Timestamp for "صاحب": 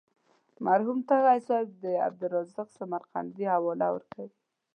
1.47-1.69